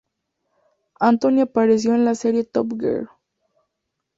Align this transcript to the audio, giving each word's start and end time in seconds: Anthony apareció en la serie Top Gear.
Anthony 0.99 1.41
apareció 1.41 1.93
en 1.93 2.05
la 2.05 2.15
serie 2.15 2.43
Top 2.43 2.69
Gear. 2.81 3.07